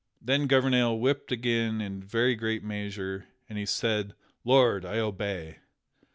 [0.19, 5.57] Then Gouvernail wept again in very great measure, and he said, "Lord, I obey."